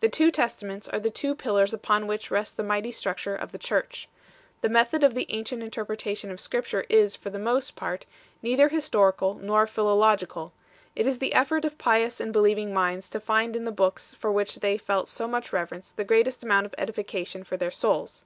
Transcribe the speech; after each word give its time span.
The 0.00 0.08
two 0.08 0.32
Testaments 0.32 0.88
are 0.88 0.98
the 0.98 1.12
two 1.12 1.32
pillars 1.32 1.72
upon 1.72 2.08
which 2.08 2.28
rests 2.32 2.52
the 2.52 2.64
mighty 2.64 2.90
structure 2.90 3.36
of 3.36 3.52
the 3.52 3.56
Church. 3.72 4.08
The 4.62 4.68
method 4.68 5.04
of 5.04 5.14
the 5.14 5.26
ancient 5.28 5.62
interpretation 5.62 6.32
of 6.32 6.40
Scripture 6.40 6.84
is, 6.88 7.14
for 7.14 7.30
the 7.30 7.38
most 7.38 7.76
part, 7.76 8.04
neither 8.42 8.68
historical 8.68 9.34
nor 9.34 9.68
philological; 9.68 10.52
it 10.96 11.06
is 11.06 11.20
the 11.20 11.34
effort 11.34 11.64
of 11.64 11.78
pious 11.78 12.18
and 12.18 12.32
believing 12.32 12.74
minds 12.74 13.08
to 13.10 13.20
find 13.20 13.54
in 13.54 13.62
the 13.62 13.70
books 13.70 14.12
for 14.12 14.32
which 14.32 14.56
they 14.56 14.76
felt 14.76 15.08
so 15.08 15.28
much 15.28 15.52
reverence 15.52 15.92
the 15.92 16.02
greatest 16.02 16.42
amount 16.42 16.66
of 16.66 16.74
edification 16.76 17.44
for 17.44 17.56
their 17.56 17.70
souls. 17.70 18.24